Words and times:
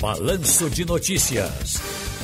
Balanço 0.00 0.70
de 0.70 0.84
Notícias. 0.84 1.74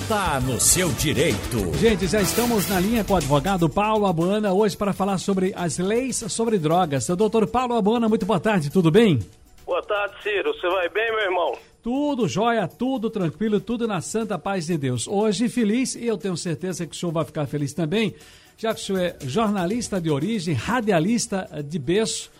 Tá 0.08 0.40
no 0.40 0.60
seu 0.60 0.92
direito. 0.92 1.76
Gente, 1.76 2.06
já 2.06 2.22
estamos 2.22 2.68
na 2.68 2.78
linha 2.78 3.02
com 3.02 3.14
o 3.14 3.16
advogado 3.16 3.68
Paulo 3.68 4.06
Abuana 4.06 4.52
hoje 4.52 4.76
para 4.76 4.92
falar 4.92 5.18
sobre 5.18 5.52
as 5.56 5.78
leis 5.78 6.24
sobre 6.28 6.56
drogas. 6.56 7.08
Doutor 7.08 7.48
Paulo 7.48 7.74
Abuana, 7.74 8.08
muito 8.08 8.24
boa 8.24 8.38
tarde, 8.38 8.70
tudo 8.70 8.92
bem? 8.92 9.18
Boa 9.66 9.82
tarde, 9.82 10.14
Ciro. 10.22 10.54
Você 10.54 10.68
vai 10.68 10.88
bem, 10.88 11.10
meu 11.10 11.24
irmão? 11.24 11.58
Tudo 11.82 12.28
jóia, 12.28 12.68
tudo 12.68 13.10
tranquilo, 13.10 13.58
tudo 13.58 13.88
na 13.88 14.00
santa 14.00 14.38
paz 14.38 14.66
de 14.66 14.78
Deus. 14.78 15.08
Hoje 15.08 15.48
feliz 15.48 15.96
e 15.96 16.06
eu 16.06 16.16
tenho 16.16 16.36
certeza 16.36 16.86
que 16.86 16.94
o 16.94 16.98
senhor 16.98 17.10
vai 17.10 17.24
ficar 17.24 17.46
feliz 17.46 17.72
também, 17.72 18.14
já 18.56 18.72
que 18.72 18.80
o 18.80 18.84
senhor 18.84 19.00
é 19.00 19.16
jornalista 19.26 20.00
de 20.00 20.10
origem, 20.10 20.54
radialista 20.54 21.48
de 21.68 21.78
berço. 21.80 22.30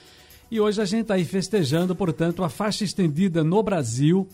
E 0.49 0.61
hoje 0.61 0.81
a 0.81 0.85
gente 0.85 1.03
está 1.03 1.15
aí 1.15 1.25
festejando, 1.25 1.97
portanto, 1.97 2.45
a 2.45 2.49
faixa 2.49 2.85
estendida 2.85 3.43
no 3.43 3.61
Brasil 3.65 4.29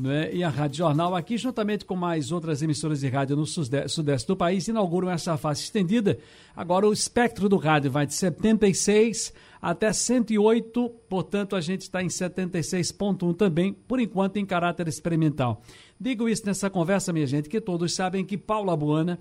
né, 0.00 0.32
e 0.32 0.44
a 0.44 0.48
Rádio 0.48 0.78
Jornal 0.78 1.14
aqui, 1.14 1.36
juntamente 1.36 1.84
com 1.84 1.96
mais 1.96 2.30
outras 2.32 2.62
emissoras 2.62 3.00
de 3.00 3.08
rádio 3.08 3.36
no 3.36 3.46
sudeste 3.46 4.26
do 4.26 4.36
país, 4.36 4.68
inauguram 4.68 5.10
essa 5.10 5.36
faixa 5.36 5.62
estendida. 5.62 6.18
Agora 6.56 6.86
o 6.88 6.92
espectro 6.92 7.48
do 7.48 7.56
rádio 7.56 7.90
vai 7.90 8.06
de 8.06 8.14
76 8.14 9.32
até 9.60 9.92
108, 9.92 10.88
portanto 11.08 11.56
a 11.56 11.60
gente 11.60 11.82
está 11.82 12.02
em 12.02 12.06
76.1 12.06 13.36
também, 13.36 13.72
por 13.72 13.98
enquanto 14.00 14.36
em 14.36 14.46
caráter 14.46 14.86
experimental. 14.86 15.62
Digo 16.00 16.28
isso 16.28 16.46
nessa 16.46 16.70
conversa, 16.70 17.12
minha 17.12 17.26
gente, 17.26 17.48
que 17.48 17.60
todos 17.60 17.94
sabem 17.94 18.24
que 18.24 18.38
Paulo 18.38 18.70
Abuana 18.70 19.18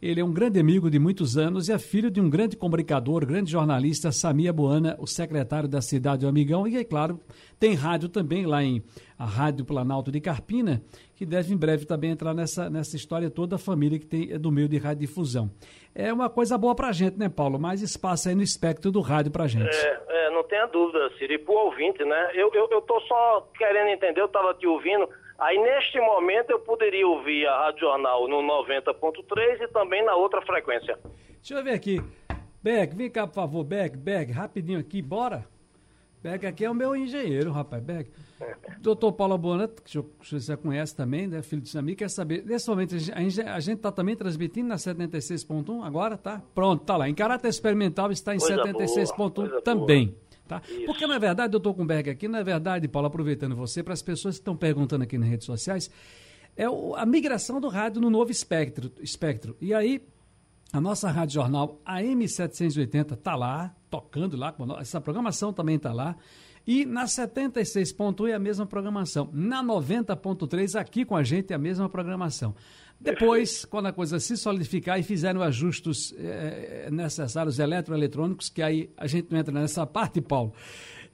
ele 0.00 0.20
é 0.20 0.24
um 0.24 0.32
grande 0.32 0.60
amigo 0.60 0.88
de 0.88 0.98
muitos 0.98 1.36
anos 1.36 1.68
e 1.68 1.72
é 1.72 1.78
filho 1.78 2.08
de 2.08 2.20
um 2.20 2.30
grande 2.30 2.56
comunicador, 2.56 3.26
grande 3.26 3.50
jornalista, 3.50 4.12
Samia 4.12 4.52
Boana, 4.52 4.96
o 5.00 5.06
secretário 5.08 5.68
da 5.68 5.80
cidade 5.80 6.20
do 6.20 6.28
Amigão. 6.28 6.68
E, 6.68 6.76
é 6.76 6.84
claro, 6.84 7.20
tem 7.58 7.74
rádio 7.74 8.08
também 8.08 8.46
lá 8.46 8.62
em 8.62 8.80
a 9.18 9.24
Rádio 9.24 9.64
Planalto 9.64 10.12
de 10.12 10.20
Carpina, 10.20 10.80
que 11.16 11.26
deve 11.26 11.52
em 11.52 11.56
breve 11.56 11.84
também 11.84 12.12
entrar 12.12 12.32
nessa, 12.32 12.70
nessa 12.70 12.94
história 12.94 13.28
toda 13.28 13.56
a 13.56 13.58
família 13.58 13.98
que 13.98 14.06
tem 14.06 14.30
é 14.30 14.38
do 14.38 14.52
meio 14.52 14.68
de 14.68 14.78
radiodifusão. 14.78 15.50
É 15.92 16.12
uma 16.12 16.30
coisa 16.30 16.56
boa 16.56 16.76
para 16.76 16.92
gente, 16.92 17.18
né, 17.18 17.28
Paulo? 17.28 17.58
Mais 17.58 17.82
espaço 17.82 18.28
aí 18.28 18.36
no 18.36 18.42
espectro 18.42 18.92
do 18.92 19.00
rádio 19.00 19.32
para 19.32 19.48
gente. 19.48 19.74
É, 19.74 20.00
é, 20.08 20.30
não 20.30 20.44
tenha 20.44 20.66
dúvida, 20.66 21.10
Siri. 21.18 21.38
Para 21.38 21.52
o 21.52 21.64
ouvinte, 21.64 22.04
né? 22.04 22.30
Eu, 22.34 22.48
eu, 22.54 22.68
eu 22.70 22.80
tô 22.82 23.00
só 23.00 23.48
querendo 23.58 23.88
entender, 23.88 24.20
eu 24.20 24.26
estava 24.26 24.54
te 24.54 24.68
ouvindo 24.68 25.08
Aí, 25.38 25.56
neste 25.56 26.00
momento, 26.00 26.50
eu 26.50 26.58
poderia 26.58 27.06
ouvir 27.06 27.46
a 27.46 27.66
Rádio 27.66 27.80
Jornal 27.80 28.26
no 28.26 28.42
90.3 28.42 29.60
e 29.60 29.68
também 29.68 30.04
na 30.04 30.16
outra 30.16 30.42
frequência. 30.42 30.98
Deixa 31.36 31.54
eu 31.54 31.62
ver 31.62 31.74
aqui. 31.74 32.02
Beck, 32.60 32.94
vem 32.96 33.08
cá, 33.08 33.24
por 33.26 33.34
favor. 33.34 33.62
Beck, 33.62 33.96
Beck, 33.96 34.32
rapidinho 34.32 34.80
aqui, 34.80 35.00
bora. 35.00 35.46
Beck 36.20 36.44
aqui 36.44 36.64
é 36.64 36.70
o 36.70 36.74
meu 36.74 36.96
engenheiro, 36.96 37.52
rapaz. 37.52 37.80
Beck. 37.80 38.10
Doutor 38.82 39.12
Paulo 39.12 39.38
Bona, 39.38 39.68
que 39.68 40.02
você 40.20 40.56
conhece 40.56 40.96
também, 40.96 41.28
né, 41.28 41.40
filho 41.40 41.62
de 41.62 41.68
Sami, 41.68 41.94
quer 41.94 42.10
saber, 42.10 42.44
nesse 42.44 42.68
momento 42.68 42.96
a 42.96 43.60
gente 43.60 43.76
está 43.76 43.92
também 43.92 44.16
transmitindo 44.16 44.68
na 44.68 44.74
76.1 44.74 45.84
agora, 45.84 46.16
tá? 46.16 46.42
Pronto, 46.52 46.84
tá 46.84 46.96
lá. 46.96 47.08
Em 47.08 47.14
caráter 47.14 47.48
experimental 47.48 48.10
está 48.10 48.34
em 48.34 48.38
76.1 48.38 49.62
também. 49.62 50.08
Boa. 50.08 50.27
Tá? 50.48 50.62
Porque, 50.86 51.06
na 51.06 51.18
verdade, 51.18 51.50
doutor 51.50 51.74
Kumberg, 51.74 52.08
aqui, 52.08 52.26
na 52.26 52.42
verdade, 52.42 52.88
Paulo, 52.88 53.06
aproveitando 53.06 53.54
você, 53.54 53.82
para 53.82 53.92
as 53.92 54.00
pessoas 54.00 54.36
que 54.36 54.40
estão 54.40 54.56
perguntando 54.56 55.04
aqui 55.04 55.18
nas 55.18 55.28
redes 55.28 55.44
sociais, 55.44 55.90
é 56.56 56.68
o, 56.68 56.96
a 56.96 57.04
migração 57.04 57.60
do 57.60 57.68
rádio 57.68 58.00
no 58.00 58.08
novo 58.08 58.30
espectro. 58.30 58.90
espectro. 59.00 59.56
E 59.60 59.74
aí, 59.74 60.02
a 60.72 60.80
nossa 60.80 61.10
Rádio 61.10 61.34
Jornal 61.34 61.80
AM780 61.86 63.12
está 63.12 63.36
lá, 63.36 63.74
tocando 63.90 64.36
lá, 64.36 64.54
essa 64.80 65.00
programação 65.00 65.52
também 65.52 65.76
está 65.76 65.92
lá. 65.92 66.16
E 66.66 66.84
na 66.84 67.04
76.1 67.04 68.28
é 68.28 68.34
a 68.34 68.38
mesma 68.38 68.66
programação. 68.66 69.30
Na 69.32 69.64
90.3, 69.64 70.78
aqui 70.78 71.04
com 71.04 71.16
a 71.16 71.22
gente, 71.22 71.52
é 71.52 71.56
a 71.56 71.58
mesma 71.58 71.88
programação. 71.88 72.54
Depois, 73.00 73.64
quando 73.64 73.86
a 73.86 73.92
coisa 73.92 74.18
se 74.18 74.36
solidificar 74.36 74.98
e 74.98 75.02
fizeram 75.02 75.40
ajustes 75.42 76.12
é, 76.18 76.88
necessários 76.90 77.58
eletroeletrônicos, 77.58 78.48
que 78.48 78.60
aí 78.60 78.90
a 78.96 79.06
gente 79.06 79.30
não 79.30 79.38
entra 79.38 79.52
nessa 79.52 79.86
parte, 79.86 80.20
Paulo. 80.20 80.52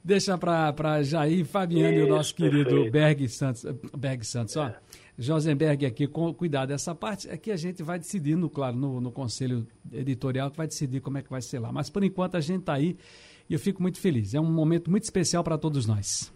Deixa 0.03 0.37
para 0.37 1.01
Jair 1.03 1.45
Fabiano 1.45 1.95
Isso, 1.95 1.99
e 1.99 2.03
o 2.03 2.15
nosso 2.15 2.35
querido 2.35 2.69
perfeito. 2.69 2.91
Berg 2.91 3.27
Santos. 3.27 3.65
Berg 3.97 4.23
Santos, 4.23 4.55
ó. 4.55 4.67
É. 4.67 4.75
Josenberg 5.17 5.85
aqui, 5.85 6.07
com, 6.07 6.33
cuidar 6.33 6.65
dessa 6.65 6.93
parte, 6.93 7.29
é 7.29 7.37
que 7.37 7.49
a 7.49 7.55
gente 7.55 7.81
vai 7.81 7.97
decidir, 7.97 8.37
claro, 8.49 8.75
no, 8.75 8.99
no 8.99 9.11
conselho 9.11 9.65
editorial, 9.91 10.51
que 10.51 10.57
vai 10.57 10.67
decidir 10.67 10.99
como 10.99 11.17
é 11.17 11.21
que 11.21 11.29
vai 11.29 11.41
ser 11.41 11.59
lá. 11.59 11.71
Mas 11.71 11.89
por 11.89 12.03
enquanto 12.03 12.35
a 12.35 12.41
gente 12.41 12.59
está 12.59 12.73
aí 12.73 12.97
e 13.49 13.53
eu 13.53 13.59
fico 13.59 13.81
muito 13.81 13.99
feliz. 13.99 14.33
É 14.33 14.39
um 14.39 14.51
momento 14.51 14.89
muito 14.89 15.03
especial 15.03 15.43
para 15.43 15.57
todos 15.57 15.85
nós. 15.85 16.31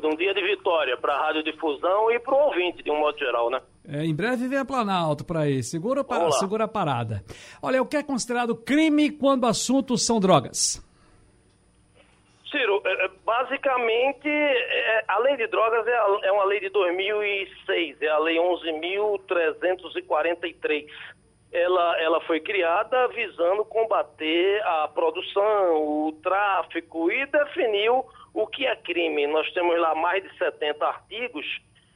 Dúvida. 0.00 0.08
Um 0.08 0.16
dia 0.16 0.34
de 0.34 0.42
vitória 0.42 0.96
para 0.96 1.14
a 1.14 1.26
radiodifusão 1.26 2.10
e 2.10 2.18
para 2.18 2.34
o 2.34 2.46
ouvinte, 2.46 2.82
de 2.82 2.90
um 2.90 2.98
modo 2.98 3.16
geral, 3.18 3.50
né? 3.50 3.60
É, 3.88 4.04
em 4.04 4.14
breve 4.14 4.48
vem 4.48 4.58
a 4.58 4.64
Planalto 4.64 5.24
para 5.24 5.40
aí. 5.40 5.62
Segura, 5.62 6.02
para, 6.02 6.30
segura 6.32 6.64
a 6.64 6.68
parada. 6.68 7.22
Olha, 7.62 7.82
o 7.82 7.86
que 7.86 7.96
é 7.96 8.02
considerado 8.02 8.56
crime 8.56 9.10
quando 9.10 9.46
assuntos 9.46 10.04
são 10.04 10.20
drogas? 10.20 10.84
Ciro, 12.50 12.82
é, 12.84 13.04
é, 13.04 13.10
basicamente, 13.24 14.28
é, 14.28 15.04
a 15.06 15.18
lei 15.18 15.36
de 15.36 15.46
drogas 15.46 15.86
é 15.86 16.32
uma 16.32 16.44
lei 16.44 16.58
de 16.60 16.68
2006, 16.70 18.02
é 18.02 18.08
a 18.08 18.18
lei 18.18 18.36
11.343 18.36 20.86
ela, 21.52 22.00
ela 22.00 22.20
foi 22.22 22.40
criada 22.40 23.08
visando 23.08 23.64
combater 23.64 24.62
a 24.64 24.88
produção, 24.88 26.06
o 26.06 26.12
tráfico 26.22 27.10
e 27.10 27.26
definiu 27.26 28.04
o 28.32 28.46
que 28.46 28.66
é 28.66 28.76
crime. 28.76 29.26
Nós 29.26 29.50
temos 29.52 29.78
lá 29.78 29.94
mais 29.94 30.22
de 30.22 30.36
70 30.38 30.86
artigos, 30.86 31.46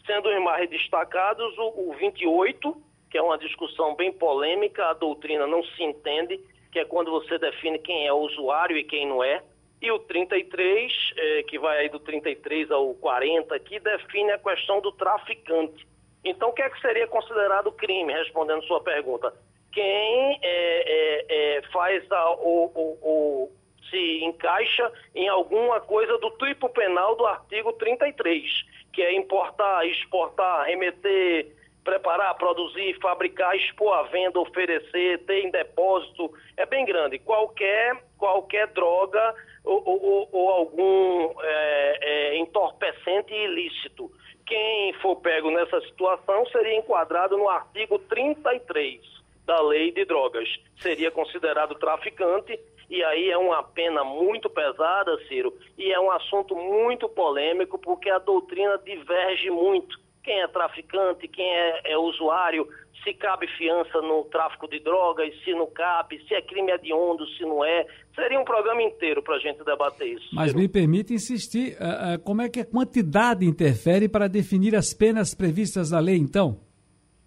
sendo 0.07 0.29
os 0.29 0.43
mais 0.43 0.69
destacados 0.69 1.57
o, 1.59 1.91
o 1.91 1.95
28, 1.99 2.77
que 3.11 3.17
é 3.17 3.23
uma 3.23 3.39
discussão 3.39 3.95
bem 3.95 4.13
polêmica, 4.13 4.87
a 4.87 4.93
doutrina 4.95 5.47
não 5.47 5.63
se 5.63 5.83
entende, 5.85 6.41
que 6.73 6.81
é 6.81 6.85
quando 6.85 7.13
você 7.13 7.39
define 7.39 7.79
quem 7.79 8.07
é 8.07 8.13
o 8.13 8.19
usuário 8.19 8.77
e 8.77 8.83
quem 8.83 9.07
não 9.07 9.23
é. 9.23 9.41
E 9.81 9.91
o 9.93 9.99
33, 9.99 10.93
eh, 11.17 11.43
que 11.45 11.59
vai 11.59 11.79
aí 11.79 11.89
do 11.89 12.01
33 12.01 12.71
ao 12.71 12.95
40, 12.95 13.57
que 13.61 13.79
define 13.79 14.33
a 14.33 14.39
questão 14.39 14.81
do 14.81 14.91
traficante. 14.93 15.87
Então, 16.25 16.49
o 16.49 16.53
que 16.53 16.63
é 16.63 16.71
que 16.71 16.81
seria 16.81 17.07
considerado 17.07 17.71
crime, 17.73 18.13
respondendo 18.13 18.65
sua 18.65 18.81
pergunta? 18.81 19.33
Quem 19.73 20.39
é, 20.41 20.41
é, 20.43 21.27
é, 21.29 21.63
faz 21.73 22.11
a, 22.11 22.31
o, 22.31 22.71
o, 22.75 22.99
o, 23.03 23.53
se 23.91 24.25
encaixa 24.25 24.91
em 25.15 25.29
alguma 25.29 25.81
coisa 25.81 26.17
do 26.19 26.31
tipo 26.31 26.69
penal 26.71 27.17
do 27.17 27.27
artigo 27.27 27.73
33, 27.75 28.65
que 28.93 29.03
é 29.03 29.13
importar, 29.15 29.87
exportar, 29.87 30.65
remeter, 30.65 31.53
preparar, 31.85 32.35
produzir, 32.37 32.99
fabricar, 33.01 33.55
expor 33.57 33.93
à 33.93 34.03
venda, 34.05 34.41
oferecer, 34.41 35.19
ter 35.27 35.45
em 35.45 35.51
depósito, 35.51 36.33
é 36.57 36.65
bem 36.65 36.87
grande. 36.87 37.19
Qualquer, 37.19 38.03
qualquer 38.17 38.69
droga 38.69 39.35
ou, 39.63 39.83
ou, 39.87 40.29
ou 40.33 40.51
algum 40.51 41.35
é, 41.43 41.99
é, 42.01 42.39
entorpecente 42.39 43.35
ilícito 43.35 44.11
quem 44.47 44.93
for 44.95 45.17
pego 45.17 45.51
nessa 45.51 45.81
situação 45.83 46.47
seria 46.47 46.77
enquadrado 46.77 47.37
no 47.37 47.49
artigo 47.49 47.99
33 47.99 49.01
da 49.47 49.61
lei 49.63 49.91
de 49.91 50.05
drogas. 50.05 50.49
Seria 50.77 51.11
considerado 51.11 51.75
traficante 51.75 52.59
e 52.89 53.03
aí 53.03 53.31
é 53.31 53.39
uma 53.39 53.63
pena 53.63 54.05
muito 54.05 54.51
pesada, 54.51 55.19
Ciro, 55.27 55.57
e 55.77 55.93
é 55.93 55.99
um 55.99 56.11
assunto 56.11 56.55
muito 56.55 57.09
polêmico 57.09 57.79
porque 57.79 58.11
a 58.11 58.19
doutrina 58.19 58.79
diverge 58.79 59.51
muito. 59.51 59.99
Quem 60.23 60.41
é 60.41 60.49
traficante, 60.49 61.29
quem 61.29 61.47
é, 61.47 61.93
é 61.93 61.99
usuário, 61.99 62.69
se 63.05 63.13
cabe 63.15 63.47
fiança 63.59 64.01
no 64.01 64.25
tráfico 64.25 64.67
de 64.67 64.81
drogas, 64.81 65.33
se 65.45 65.53
não 65.53 65.67
cabe, 65.67 66.19
se 66.27 66.35
é 66.35 66.41
crime 66.41 66.73
hediondo, 66.73 67.27
se 67.37 67.43
não 67.43 67.65
é. 67.65 67.87
Seria 68.15 68.41
um 68.41 68.45
programa 68.45 68.83
inteiro 68.83 69.23
para 69.23 69.37
a 69.37 69.39
gente 69.39 69.63
debater 69.63 70.09
isso. 70.09 70.35
Mas 70.35 70.55
me 70.55 70.67
permite 70.67 71.13
insistir, 71.13 71.75
uh, 71.75 72.15
uh, 72.15 72.25
como 72.25 72.43
é 72.43 72.49
que 72.49 72.61
a 72.61 72.65
quantidade 72.65 73.45
interfere 73.45 74.09
para 74.09 74.27
definir 74.27 74.75
as 74.75 74.95
penas 74.95 75.35
previstas 75.35 75.91
na 75.91 76.01
lei, 76.01 76.17
então? 76.17 76.59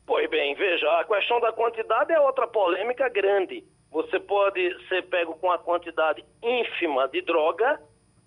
Pois 0.06 0.28
bem, 0.30 0.56
veja, 0.56 0.90
a 1.00 1.06
questão 1.06 1.40
da 1.40 1.54
quantidade 1.54 2.12
é 2.12 2.20
outra 2.20 2.48
polêmica 2.48 3.08
grande. 3.10 3.64
Você 3.92 4.20
pode 4.20 4.76
ser 4.88 5.04
pego 5.04 5.36
com 5.36 5.52
a 5.52 5.60
quantidade 5.60 6.24
ínfima 6.44 7.08
de 7.08 7.22
droga 7.22 7.80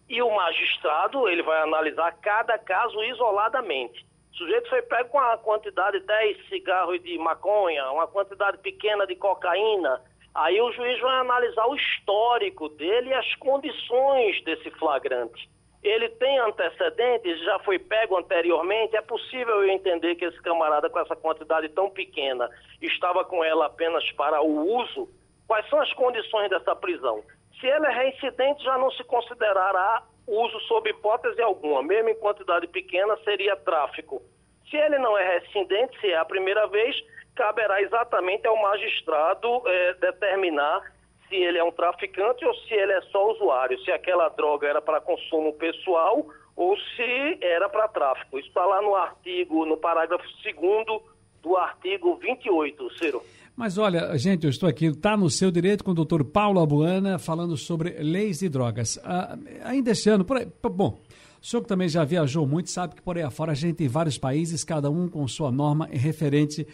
e 0.08 0.23
o 0.23 0.35
magistrado 0.35 1.29
ele 1.29 1.43
vai 1.43 1.62
analisar 1.62 2.12
cada 2.20 2.58
caso 2.58 3.03
isoladamente. 3.05 4.05
O 4.32 4.37
sujeito 4.37 4.69
foi 4.69 4.82
pego 4.82 5.11
com 5.11 5.19
a 5.19 5.37
quantidade 5.38 6.00
de 6.00 6.06
10 6.06 6.49
cigarros 6.49 7.03
de 7.03 7.19
maconha, 7.19 7.91
uma 7.91 8.06
quantidade 8.06 8.59
pequena 8.59 9.06
de 9.06 9.17
cocaína. 9.17 10.00
Aí 10.35 10.61
o 10.61 10.73
juiz 10.73 11.00
vai 11.00 11.21
analisar 11.21 11.67
o 11.67 11.75
histórico 11.75 12.69
dele 12.71 13.11
e 13.11 13.15
as 13.15 13.35
condições 13.37 14.43
desse 14.44 14.71
flagrante. 14.73 15.49
Ele 15.82 16.09
tem 16.11 16.38
antecedentes, 16.38 17.43
já 17.43 17.59
foi 17.61 17.79
pego 17.79 18.19
anteriormente, 18.19 18.97
é 18.97 19.00
possível 19.00 19.62
eu 19.62 19.71
entender 19.71 20.15
que 20.15 20.27
esse 20.27 20.41
camarada 20.43 20.91
com 20.91 20.99
essa 20.99 21.17
quantidade 21.17 21.69
tão 21.71 21.88
pequena 21.88 22.50
estava 22.82 23.25
com 23.25 23.43
ela 23.43 23.67
apenas 23.67 24.09
para 24.12 24.43
o 24.43 24.77
uso. 24.77 25.09
Quais 25.49 25.69
são 25.69 25.81
as 25.81 25.93
condições 25.94 26.50
dessa 26.50 26.77
prisão? 26.77 27.23
Se 27.59 27.67
ele 27.67 27.87
é 27.87 27.91
reincidente, 27.91 28.62
já 28.62 28.77
não 28.79 28.91
se 28.93 29.03
considerará 29.05 30.03
uso 30.31 30.61
sob 30.61 30.88
hipótese 30.88 31.43
alguma, 31.43 31.82
mesmo 31.82 32.11
em 32.11 32.15
quantidade 32.15 32.67
pequena, 32.69 33.17
seria 33.25 33.56
tráfico. 33.56 34.23
Se 34.69 34.77
ele 34.77 34.99
não 34.99 35.19
é 35.19 35.38
rescindente, 35.38 35.99
se 36.00 36.11
é 36.11 36.17
a 36.17 36.25
primeira 36.25 36.67
vez, 36.69 36.97
caberá 37.35 37.82
exatamente 37.82 38.47
ao 38.47 38.56
magistrado 38.56 39.62
é, 39.67 39.94
determinar 39.94 40.82
se 41.29 41.37
ele 41.37 41.59
é 41.59 41.65
um 41.65 41.71
traficante 41.71 42.44
ou 42.44 42.55
se 42.55 42.75
ele 42.75 42.93
é 42.93 43.00
só 43.03 43.31
usuário, 43.31 43.79
se 43.81 43.91
aquela 43.91 44.29
droga 44.29 44.69
era 44.69 44.82
para 44.82 45.00
consumo 45.00 45.53
pessoal 45.55 46.27
ou 46.56 46.77
se 46.77 47.38
era 47.41 47.69
para 47.69 47.88
tráfico. 47.88 48.38
Isso 48.38 48.49
está 48.49 48.65
lá 48.65 48.82
no 48.82 48.94
artigo, 48.94 49.65
no 49.65 49.77
parágrafo 49.77 50.25
2 50.44 51.03
do 51.41 51.56
artigo 51.56 52.17
28, 52.17 52.91
Ciro. 52.99 53.23
Mas 53.56 53.76
olha, 53.76 54.17
gente, 54.17 54.44
eu 54.44 54.50
estou 54.50 54.69
aqui, 54.69 54.87
está 54.87 55.17
no 55.17 55.29
seu 55.29 55.50
direito 55.50 55.85
com 55.85 55.91
o 55.91 55.94
doutor 55.94 56.25
Paulo 56.25 56.61
Abuana, 56.61 57.19
falando 57.19 57.56
sobre 57.56 58.02
leis 58.02 58.38
de 58.38 58.49
drogas. 58.49 58.99
Ah, 59.05 59.38
ainda 59.64 59.91
este 59.91 60.08
ano, 60.08 60.25
por 60.25 60.38
aí, 60.38 60.49
bom, 60.73 60.99
o 61.43 61.47
senhor 61.47 61.62
que 61.62 61.69
também 61.69 61.88
já 61.88 62.05
viajou 62.05 62.47
muito, 62.47 62.70
sabe 62.70 62.94
que 62.94 63.02
por 63.02 63.17
aí 63.17 63.23
afora 63.23 63.52
a 63.52 63.55
gente 63.55 63.76
tem 63.76 63.88
vários 63.88 64.19
países, 64.19 64.64
cada 64.64 64.91
um 64.91 65.08
com 65.08 65.26
sua 65.29 65.50
norma 65.50 65.88
referente 65.91 66.67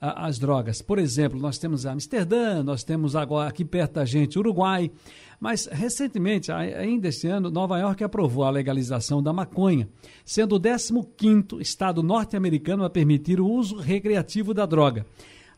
às 0.00 0.38
drogas. 0.38 0.80
Por 0.80 0.98
exemplo, 0.98 1.38
nós 1.38 1.58
temos 1.58 1.84
Amsterdã, 1.84 2.62
nós 2.62 2.82
temos 2.82 3.14
agora 3.14 3.50
aqui 3.50 3.64
perto 3.64 3.94
da 3.94 4.04
gente 4.04 4.38
Uruguai, 4.38 4.90
mas 5.38 5.66
recentemente, 5.66 6.50
ainda 6.50 7.08
este 7.08 7.26
ano, 7.28 7.50
Nova 7.50 7.78
York 7.78 8.02
aprovou 8.02 8.44
a 8.44 8.50
legalização 8.50 9.22
da 9.22 9.32
maconha, 9.32 9.88
sendo 10.24 10.56
o 10.56 10.60
15º 10.60 11.60
estado 11.60 12.02
norte-americano 12.02 12.84
a 12.84 12.90
permitir 12.90 13.40
o 13.40 13.46
uso 13.46 13.76
recreativo 13.76 14.54
da 14.54 14.64
droga. 14.64 15.04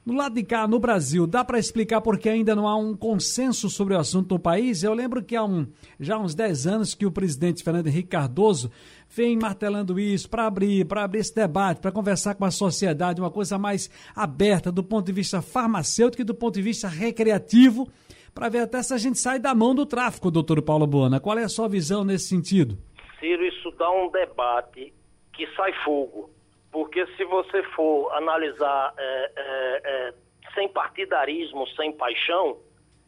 No 0.04 0.14
lado 0.14 0.34
de 0.34 0.42
cá, 0.42 0.66
no 0.66 0.80
Brasil, 0.80 1.28
dá 1.28 1.44
para 1.44 1.60
explicar 1.60 2.00
porque 2.00 2.28
ainda 2.28 2.56
não 2.56 2.66
há 2.66 2.76
um 2.76 2.96
consenso 2.96 3.70
sobre 3.70 3.94
o 3.94 3.98
assunto 3.98 4.34
no 4.34 4.38
país? 4.40 4.82
Eu 4.82 4.92
lembro 4.94 5.22
que 5.22 5.36
há 5.36 5.44
um, 5.44 5.64
já 6.00 6.18
uns 6.18 6.34
10 6.34 6.66
anos 6.66 6.92
que 6.92 7.06
o 7.06 7.12
presidente 7.12 7.62
Fernando 7.62 7.86
Henrique 7.86 8.08
Cardoso 8.08 8.68
vem 9.08 9.38
martelando 9.38 10.00
isso 10.00 10.28
para 10.28 10.44
abrir, 10.44 10.86
para 10.86 11.04
abrir 11.04 11.20
esse 11.20 11.32
debate, 11.32 11.80
para 11.80 11.92
conversar 11.92 12.34
com 12.34 12.44
a 12.44 12.50
sociedade, 12.50 13.20
uma 13.20 13.30
coisa 13.30 13.56
mais 13.56 13.88
aberta 14.12 14.72
do 14.72 14.82
ponto 14.82 15.06
de 15.06 15.12
vista 15.12 15.40
farmacêutico 15.40 16.22
e 16.22 16.24
do 16.24 16.34
ponto 16.34 16.54
de 16.54 16.62
vista 16.62 16.88
recreativo, 16.88 17.88
para 18.34 18.48
ver 18.48 18.62
até 18.62 18.82
se 18.82 18.92
a 18.92 18.98
gente 18.98 19.20
sai 19.20 19.38
da 19.38 19.54
mão 19.54 19.72
do 19.72 19.86
tráfico, 19.86 20.32
doutor 20.32 20.60
Paulo 20.62 20.84
Bona. 20.84 21.20
Qual 21.20 21.38
é 21.38 21.44
a 21.44 21.48
sua 21.48 21.68
visão 21.68 22.02
nesse 22.02 22.26
sentido? 22.26 22.76
Ciro, 23.20 23.46
isso 23.46 23.70
dá 23.78 23.88
um 23.88 24.10
debate 24.10 24.92
que 25.32 25.46
sai 25.54 25.72
fogo 25.84 26.28
porque 26.72 27.06
se 27.18 27.24
você 27.24 27.62
for 27.74 28.10
analisar 28.14 28.94
é, 28.96 29.32
é, 29.36 29.80
é, 29.84 30.14
sem 30.54 30.68
partidarismo, 30.70 31.68
sem 31.76 31.92
paixão, 31.92 32.58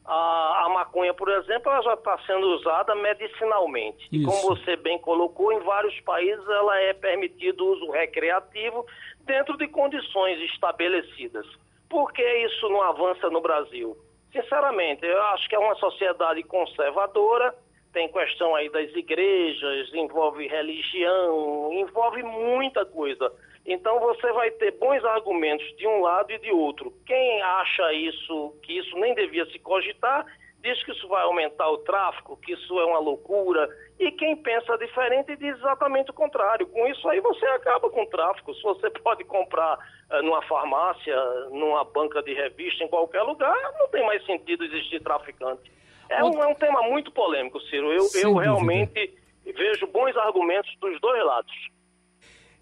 a, 0.04 0.64
a, 0.66 0.68
maconha, 0.68 1.14
por 1.14 1.30
exemplo, 1.30 1.72
ela 1.72 1.82
já 1.82 1.94
está 1.94 2.18
sendo 2.26 2.46
usada 2.56 2.94
medicinalmente. 2.94 4.06
Isso. 4.12 4.16
E 4.16 4.24
como 4.24 4.42
você 4.42 4.76
bem 4.76 4.98
colocou, 4.98 5.50
em 5.50 5.60
vários 5.60 5.98
países 6.00 6.46
ela 6.46 6.78
é 6.78 6.92
permitido 6.92 7.64
o 7.64 7.72
uso 7.72 7.90
recreativo 7.90 8.86
dentro 9.20 9.56
de 9.56 9.66
condições 9.66 10.38
estabelecidas. 10.52 11.46
Por 11.88 12.12
que 12.12 12.22
isso 12.44 12.68
não 12.68 12.82
avança 12.82 13.30
no 13.30 13.40
Brasil? 13.40 13.96
Sinceramente, 14.30 15.06
eu 15.06 15.22
acho 15.22 15.48
que 15.48 15.54
é 15.54 15.58
uma 15.58 15.76
sociedade 15.76 16.42
conservadora, 16.42 17.54
tem 17.94 18.08
questão 18.08 18.54
aí 18.54 18.68
das 18.68 18.90
igrejas, 18.94 19.94
envolve 19.94 20.46
religião, 20.48 21.72
envolve 21.72 22.22
muita 22.22 22.84
coisa. 22.84 23.32
Então 23.64 23.98
você 24.00 24.30
vai 24.32 24.50
ter 24.50 24.72
bons 24.72 25.02
argumentos 25.04 25.66
de 25.76 25.86
um 25.86 26.02
lado 26.02 26.30
e 26.32 26.38
de 26.38 26.50
outro. 26.50 26.92
Quem 27.06 27.40
acha 27.40 27.92
isso, 27.94 28.54
que 28.62 28.76
isso 28.76 28.94
nem 28.98 29.14
devia 29.14 29.46
se 29.46 29.58
cogitar, 29.60 30.26
diz 30.60 30.82
que 30.82 30.90
isso 30.90 31.06
vai 31.08 31.22
aumentar 31.22 31.70
o 31.70 31.78
tráfico, 31.78 32.36
que 32.38 32.52
isso 32.52 32.78
é 32.80 32.84
uma 32.84 32.98
loucura. 32.98 33.68
E 33.98 34.10
quem 34.10 34.36
pensa 34.36 34.76
diferente 34.76 35.36
diz 35.36 35.56
exatamente 35.56 36.10
o 36.10 36.14
contrário. 36.14 36.66
Com 36.66 36.86
isso 36.88 37.08
aí 37.08 37.20
você 37.20 37.46
acaba 37.46 37.88
com 37.90 38.02
o 38.02 38.06
tráfico. 38.06 38.52
Se 38.54 38.62
você 38.62 38.90
pode 39.00 39.22
comprar 39.24 39.78
uh, 40.10 40.22
numa 40.22 40.42
farmácia, 40.42 41.16
numa 41.50 41.84
banca 41.84 42.22
de 42.22 42.34
revista, 42.34 42.82
em 42.82 42.88
qualquer 42.88 43.22
lugar, 43.22 43.56
não 43.78 43.86
tem 43.88 44.04
mais 44.04 44.24
sentido 44.26 44.64
existir 44.64 45.00
traficante. 45.00 45.72
É, 46.08 46.22
um, 46.22 46.42
é 46.42 46.46
um 46.46 46.54
tema 46.54 46.82
muito 46.82 47.10
polêmico, 47.10 47.60
Ciro. 47.62 47.92
Eu, 47.92 48.08
eu 48.14 48.34
realmente 48.34 49.14
vejo 49.44 49.86
bons 49.88 50.16
argumentos 50.16 50.70
dos 50.80 51.00
dois 51.00 51.24
lados. 51.24 51.52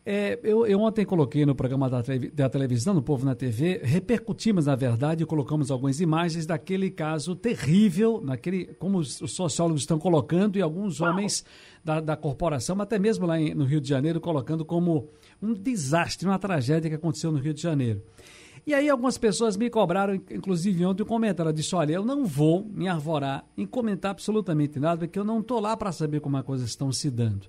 É, 0.05 0.37
eu, 0.43 0.67
eu, 0.67 0.81
ontem 0.81 1.07
coloquei 1.07 1.47
no 1.47 1.55
programa 1.55 1.89
da, 1.89 2.03
da, 2.33 2.49
televisão, 2.49 2.93
no 2.93 3.01
Povo 3.01 3.25
na 3.25 3.37
TV, 3.37 3.81
repercutimos, 3.85 4.67
na 4.67 4.75
verdade, 4.75 5.25
colocamos 5.25 5.71
algumas 5.71 6.01
imagens 6.01 6.45
daquele 6.45 6.91
caso 6.91 7.37
terrível, 7.37 8.21
naquele, 8.21 8.75
como 8.81 8.99
os, 8.99 9.21
os 9.21 9.33
sociólogos 9.33 9.83
estão 9.83 10.01
colocando, 10.01 10.59
e 10.59 10.63
alguns 10.63 11.01
homens 11.01 11.45
da, 11.85 12.01
da 12.01 12.17
corporação, 12.17 12.81
até 12.81 12.99
mesmo 12.99 13.27
lá 13.27 13.39
em, 13.39 13.55
no 13.55 13.65
Rio 13.65 13.81
de 13.81 13.89
Janeiro, 13.89 14.21
colocando 14.21 14.65
como 14.65 15.09
um 15.41 15.55
desastre, 15.55 16.27
uma 16.27 16.39
tragédia 16.39 16.91
que 16.91 16.97
aconteceu 16.97 17.31
no 17.31 17.39
Rio 17.39 17.55
de 17.55 17.63
Janeiro. 17.63 18.03
E 18.67 18.73
aí 18.75 18.89
algumas 18.89 19.19
pessoas 19.19 19.57
me 19.57 19.69
cobraram, 19.69 20.15
inclusive 20.15 20.87
ontem, 20.87 21.03
um 21.03 21.07
comentário. 21.07 21.49
Ela 21.49 21.53
disse, 21.53 21.75
olha, 21.75 21.95
eu 21.95 22.05
não 22.05 22.25
vou 22.25 22.65
me 22.65 22.89
arvorar 22.89 23.45
em 23.57 23.67
comentar 23.67 24.13
absolutamente 24.13 24.79
nada, 24.79 25.07
porque 25.07 25.19
eu 25.19 25.25
não 25.25 25.41
estou 25.41 25.61
lá 25.61 25.77
para 25.77 25.91
saber 25.91 26.21
como 26.21 26.37
as 26.37 26.45
coisas 26.45 26.69
estão 26.69 26.93
se 26.93 27.11
dando. 27.11 27.47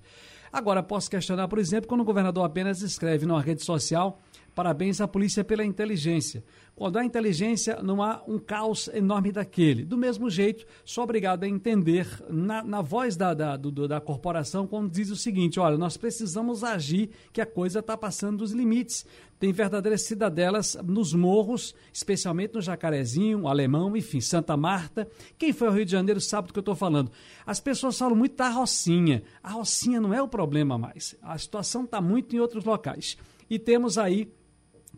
Agora, 0.51 0.83
posso 0.83 1.10
questionar, 1.10 1.48
por 1.48 1.60
exemplo, 1.60 1.88
quando 1.88 2.01
o 2.01 2.06
governador 2.06 2.45
apenas 2.45 2.81
escreve 2.81 3.25
numa 3.25 3.42
rede 3.42 3.63
social 3.63 4.19
Parabéns 4.55 5.01
à 5.01 5.07
polícia 5.07 5.44
pela 5.44 5.65
inteligência. 5.65 6.44
Quando 6.75 6.97
há 6.97 7.05
inteligência, 7.05 7.81
não 7.83 8.01
há 8.01 8.23
um 8.27 8.39
caos 8.39 8.88
enorme 8.94 9.31
daquele. 9.31 9.85
Do 9.85 9.97
mesmo 9.97 10.29
jeito, 10.29 10.65
sou 10.83 11.03
obrigado 11.03 11.44
a 11.44 11.47
entender 11.47 12.07
na, 12.29 12.63
na 12.63 12.81
voz 12.81 13.15
da, 13.15 13.33
da, 13.33 13.55
do, 13.55 13.88
da 13.88 14.01
corporação 14.01 14.65
quando 14.65 14.91
diz 14.91 15.09
o 15.09 15.15
seguinte: 15.15 15.59
olha, 15.59 15.77
nós 15.77 15.97
precisamos 15.97 16.63
agir, 16.63 17.11
que 17.31 17.41
a 17.41 17.45
coisa 17.45 17.79
está 17.79 17.95
passando 17.95 18.39
dos 18.39 18.51
limites. 18.51 19.05
Tem 19.39 19.51
verdadeiras 19.51 20.03
cidadelas 20.03 20.77
nos 20.83 21.13
morros, 21.13 21.75
especialmente 21.91 22.53
no 22.53 22.61
Jacarezinho, 22.61 23.47
Alemão, 23.47 23.95
enfim, 23.97 24.21
Santa 24.21 24.56
Marta. 24.56 25.07
Quem 25.38 25.51
foi 25.51 25.67
ao 25.67 25.73
Rio 25.73 25.85
de 25.85 25.91
Janeiro 25.91 26.21
sabe 26.21 26.47
do 26.47 26.53
que 26.53 26.59
eu 26.59 26.61
estou 26.61 26.75
falando. 26.75 27.11
As 27.45 27.59
pessoas 27.59 27.97
falam 27.97 28.15
muito 28.15 28.38
da 28.38 28.49
Rocinha. 28.49 29.21
A 29.44 29.51
Rocinha 29.51 29.99
não 29.99 30.13
é 30.13 30.21
o 30.21 30.27
problema 30.27 30.77
mais. 30.77 31.15
A 31.21 31.38
situação 31.38 31.83
está 31.83 31.99
muito 31.99 32.35
em 32.35 32.39
outros 32.39 32.63
locais. 32.63 33.17
E 33.49 33.59
temos 33.59 33.97
aí 33.97 34.31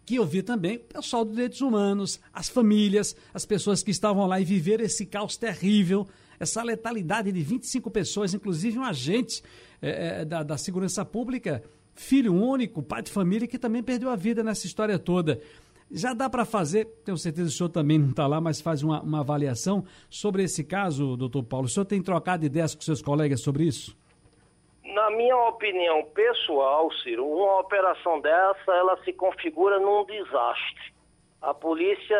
que 0.05 0.15
eu 0.15 0.25
vi 0.25 0.41
também 0.41 0.77
o 0.77 0.79
pessoal 0.79 1.23
dos 1.23 1.33
direitos 1.33 1.61
humanos, 1.61 2.19
as 2.33 2.49
famílias, 2.49 3.15
as 3.33 3.45
pessoas 3.45 3.81
que 3.83 3.91
estavam 3.91 4.25
lá 4.27 4.39
e 4.39 4.45
viveram 4.45 4.83
esse 4.83 5.05
caos 5.05 5.37
terrível, 5.37 6.07
essa 6.39 6.61
letalidade 6.63 7.31
de 7.31 7.41
25 7.41 7.89
pessoas, 7.89 8.33
inclusive 8.33 8.77
um 8.77 8.83
agente 8.83 9.41
é, 9.81 10.25
da, 10.25 10.43
da 10.43 10.57
segurança 10.57 11.03
pública, 11.05 11.63
filho 11.93 12.33
único, 12.33 12.83
pai 12.83 13.01
de 13.01 13.11
família, 13.11 13.47
que 13.47 13.57
também 13.57 13.81
perdeu 13.81 14.09
a 14.09 14.15
vida 14.15 14.43
nessa 14.43 14.65
história 14.65 14.99
toda. 14.99 15.39
Já 15.91 16.13
dá 16.13 16.29
para 16.29 16.45
fazer, 16.45 16.85
tenho 17.05 17.17
certeza 17.17 17.49
que 17.49 17.53
o 17.53 17.57
senhor 17.57 17.69
também 17.69 17.97
não 17.97 18.09
está 18.09 18.27
lá, 18.27 18.41
mas 18.41 18.59
faz 18.59 18.83
uma, 18.83 19.01
uma 19.01 19.19
avaliação 19.19 19.85
sobre 20.09 20.43
esse 20.43 20.63
caso, 20.63 21.15
doutor 21.15 21.43
Paulo. 21.43 21.67
O 21.67 21.69
senhor 21.69 21.85
tem 21.85 22.01
trocado 22.01 22.45
ideias 22.45 22.75
com 22.75 22.81
seus 22.81 23.01
colegas 23.01 23.41
sobre 23.41 23.65
isso? 23.65 23.95
Na 25.05 25.11
minha 25.11 25.37
opinião 25.37 26.03
pessoal, 26.03 26.91
Ciro, 27.03 27.27
uma 27.27 27.59
operação 27.59 28.19
dessa, 28.19 28.71
ela 28.71 28.97
se 29.03 29.13
configura 29.13 29.79
num 29.79 30.03
desastre. 30.03 30.91
A 31.43 31.53
polícia 31.53 32.17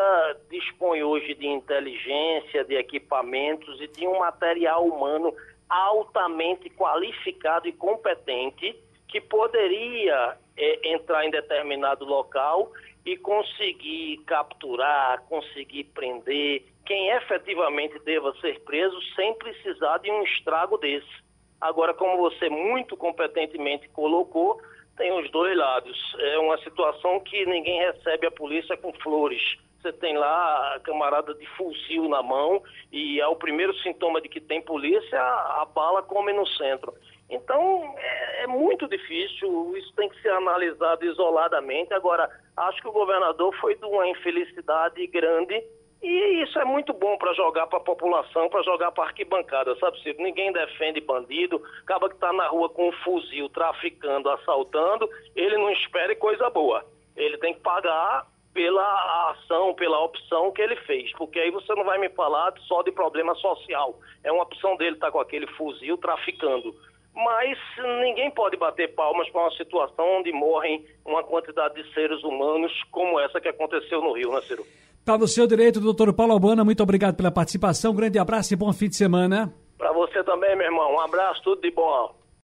dispõe 0.52 1.02
hoje 1.02 1.34
de 1.34 1.48
inteligência, 1.48 2.64
de 2.64 2.76
equipamentos 2.76 3.82
e 3.82 3.88
de 3.88 4.06
um 4.06 4.20
material 4.20 4.86
humano 4.86 5.34
altamente 5.68 6.70
qualificado 6.70 7.68
e 7.68 7.72
competente 7.72 8.80
que 9.08 9.20
poderia 9.20 10.38
é, 10.56 10.94
entrar 10.94 11.26
em 11.26 11.32
determinado 11.32 12.06
local 12.06 12.72
e 13.04 13.18
conseguir 13.18 14.18
capturar, 14.28 15.24
conseguir 15.24 15.86
prender 15.86 16.64
quem 16.86 17.10
efetivamente 17.10 17.98
deva 18.06 18.32
ser 18.42 18.60
preso 18.60 18.96
sem 19.16 19.34
precisar 19.40 19.98
de 19.98 20.12
um 20.12 20.22
estrago 20.22 20.78
desse. 20.78 21.25
Agora, 21.68 21.94
como 21.96 22.18
você 22.18 22.48
muito 22.48 22.96
competentemente 22.96 23.90
colocou, 23.90 24.62
tem 24.96 25.12
os 25.12 25.30
dois 25.32 25.58
lados. 25.58 26.16
É 26.20 26.38
uma 26.38 26.58
situação 26.60 27.20
que 27.22 27.46
ninguém 27.46 27.80
recebe 27.80 28.28
a 28.28 28.32
polícia 28.32 28.78
com 28.78 28.94
flores. 28.94 29.42
Você 29.82 29.92
tem 29.94 30.16
lá 30.16 30.76
a 30.76 30.80
camarada 30.80 31.34
de 31.34 31.46
fuzil 31.58 32.08
na 32.08 32.22
mão 32.22 32.62
e 32.92 33.20
é 33.20 33.28
o 33.28 33.36
primeiro 33.36 33.74
sintoma 33.80 34.22
de 34.22 34.30
que 34.30 34.40
tem 34.40 34.62
polícia, 34.62 35.20
a, 35.20 35.68
bala 35.74 36.02
come 36.04 36.34
no 36.34 36.46
centro. 36.48 36.94
Então, 37.30 37.96
é, 37.98 38.44
é, 38.44 38.48
muito 38.48 38.88
difícil, 38.88 39.76
isso 39.76 39.92
tem 39.96 40.08
que 40.10 40.22
ser 40.22 40.30
analisado 40.30 41.04
isoladamente. 41.04 41.94
Agora, 41.94 42.30
acho 42.58 42.80
que 42.82 42.88
o 42.88 42.92
governador 42.92 43.56
foi 43.60 43.76
de 43.76 43.86
uma 43.86 44.08
infelicidade 44.08 45.06
grande 45.08 45.64
e 46.08 46.44
isso 46.44 46.60
é 46.60 46.66
muito 46.66 46.94
bom 46.94 47.18
para 47.18 47.34
jogar 47.34 47.66
para 47.66 47.80
a 47.80 47.84
população, 47.84 48.48
para 48.48 48.62
jogar 48.62 48.92
para 48.92 49.06
arquibancada, 49.06 49.76
sabe, 49.78 50.00
Ciro? 50.02 50.22
Ninguém 50.22 50.52
defende 50.52 51.02
bandido, 51.02 51.60
acaba 51.82 52.08
que 52.08 52.14
está 52.14 52.32
na 52.32 52.48
rua 52.48 52.70
com 52.70 52.90
um 52.90 52.92
fuzil, 52.92 53.50
traficando, 53.50 54.30
assaltando, 54.30 55.10
ele 55.36 55.58
não 55.58 55.72
espere 55.72 56.16
coisa 56.16 56.48
boa. 56.52 56.86
Ele 57.16 57.38
tem 57.40 57.56
que 57.56 57.62
pagar 57.62 58.28
pela 58.54 59.32
ação, 59.32 59.74
pela 59.74 60.00
opção 60.00 60.52
que 60.52 60.62
ele 60.62 60.76
fez, 60.76 61.12
porque 61.14 61.40
aí 61.40 61.50
você 61.50 61.74
não 61.74 61.84
vai 61.84 61.98
me 61.98 62.10
falar 62.10 62.54
só 62.68 62.84
de 62.84 62.92
problema 62.92 63.34
social. 63.36 64.00
É 64.24 64.32
uma 64.32 64.44
opção 64.44 64.78
dele 64.78 64.96
estar 64.96 65.08
tá 65.08 65.12
com 65.12 65.20
aquele 65.20 65.48
fuzil 65.48 65.98
traficando. 65.98 66.72
mas 67.16 67.58
ninguém 68.02 68.30
pode 68.30 68.58
bater 68.58 68.94
palmas 68.94 69.28
para 69.30 69.42
uma 69.42 69.52
situação 69.52 70.20
onde 70.20 70.32
morrem 70.32 70.86
uma 71.04 71.24
quantidade 71.24 71.82
de 71.82 71.94
seres 71.94 72.22
humanos 72.24 72.72
como 72.92 73.20
essa 73.20 73.42
que 73.42 73.48
aconteceu 73.48 74.02
no 74.02 74.12
Rio, 74.12 74.32
né, 74.32 74.42
Ciro? 74.42 74.64
Está 75.06 75.20
no 75.20 75.28
seu 75.28 75.46
direito, 75.46 75.80
doutor 75.80 76.12
Paulo 76.14 76.34
Albana. 76.34 76.66
Muito 76.66 76.82
obrigado 76.82 77.16
pela 77.16 77.30
participação. 77.30 77.92
Um 77.92 77.96
grande 77.96 78.18
abraço 78.18 78.52
e 78.52 78.58
bom 78.58 78.74
fim 78.74 78.90
de 78.90 78.96
semana. 78.96 79.54
Para 79.78 79.94
você 79.94 80.24
também, 80.24 80.58
meu 80.58 80.66
irmão. 80.66 80.96
Um 80.96 81.00
abraço, 81.00 81.44
tudo 81.44 81.62
de 81.62 81.70
bom. 81.70 82.25